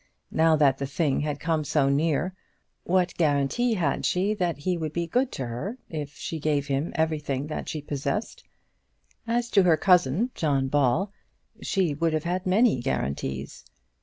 [0.31, 2.33] Now that the thing had come so near,
[2.85, 6.91] what guarantee had she that he would be good to her if she gave him
[6.95, 8.43] everything that she possessed?
[9.27, 11.11] As to her cousin John Ball,
[11.61, 13.63] she would have had many guarantees.